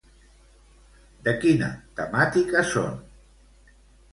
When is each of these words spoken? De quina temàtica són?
De 1.27 1.35
quina 1.43 1.67
temàtica 2.01 2.65
són? 2.71 2.97